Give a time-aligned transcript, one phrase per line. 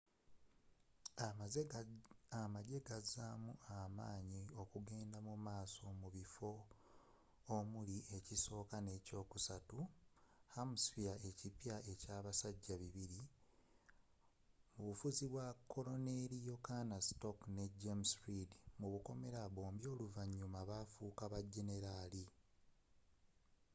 [2.37, 6.51] emajje agazaamu amaanyi okugenda mumaaso mubiffo
[7.73, 9.79] mulimu ekisooka n’ekyokusatu
[10.53, 18.51] hampshie ekipyaekyabasajja 200 mubufuzi bwa koloneli john stark ne james reed
[19.55, 22.23] bombi oluvanyuma bafuuka ba genelaali